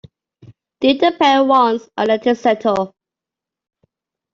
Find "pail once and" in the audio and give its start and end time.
1.19-2.07